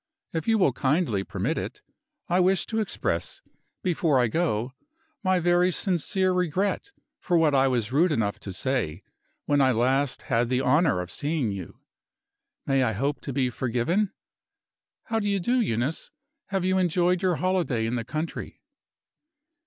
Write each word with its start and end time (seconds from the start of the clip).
If 0.33 0.47
you 0.47 0.57
will 0.57 0.71
kindly 0.73 1.23
permit 1.23 1.59
it, 1.59 1.83
I 2.27 2.39
wish 2.39 2.65
to 2.65 2.79
express, 2.79 3.43
before 3.83 4.19
I 4.19 4.29
go, 4.29 4.71
my 5.23 5.37
very 5.39 5.71
sincere 5.71 6.33
regret 6.33 6.91
for 7.19 7.37
what 7.37 7.53
I 7.53 7.67
was 7.67 7.91
rude 7.91 8.11
enough 8.11 8.39
to 8.39 8.51
say, 8.51 9.03
when 9.45 9.61
I 9.61 9.71
last 9.71 10.23
had 10.23 10.49
the 10.49 10.59
honor 10.59 11.01
of 11.01 11.11
seeing 11.11 11.51
you. 11.51 11.81
May 12.65 12.81
I 12.81 12.93
hope 12.93 13.21
to 13.21 13.31
be 13.31 13.51
forgiven? 13.51 14.11
How 15.03 15.19
do 15.19 15.29
you 15.29 15.39
do, 15.39 15.61
Eunice? 15.61 16.09
Have 16.47 16.65
you 16.65 16.79
enjoyed 16.79 17.21
your 17.21 17.35
holiday 17.35 17.85
in 17.85 17.93
the 17.93 18.03
country?" 18.03 18.59